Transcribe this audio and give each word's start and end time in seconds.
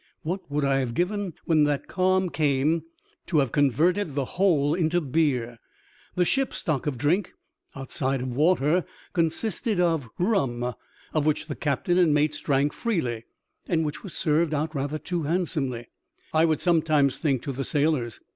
What 0.23 0.49
would 0.49 0.65
I 0.65 0.79
have 0.79 0.95
given 0.95 1.33
when 1.45 1.63
that 1.65 1.87
calm 1.87 2.31
came 2.31 2.81
to 3.27 3.37
have 3.37 3.51
converted 3.51 4.15
the 4.15 4.25
whole 4.25 4.73
into 4.73 4.99
beer? 4.99 5.59
The 6.15 6.25
ship's 6.25 6.57
stock 6.57 6.87
of 6.87 6.97
drink, 6.97 7.33
outside 7.75 8.23
water, 8.23 8.83
consisted 9.13 9.79
of 9.79 10.09
rum, 10.17 10.73
of 11.13 11.27
which 11.27 11.45
the 11.45 11.55
captain 11.55 11.99
and 11.99 12.15
mates 12.15 12.39
drank 12.39 12.73
freely, 12.73 13.25
and 13.67 13.85
which 13.85 14.01
was 14.01 14.15
served 14.15 14.55
out 14.55 14.73
rather 14.73 14.97
too 14.97 15.21
handsomely, 15.21 15.89
I 16.33 16.45
would 16.45 16.61
sometimes 16.61 17.19
think, 17.19 17.43
to 17.43 17.51
the 17.51 17.63
sailors. 17.63 18.21